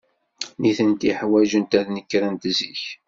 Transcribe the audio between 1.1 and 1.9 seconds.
ḥwajent ad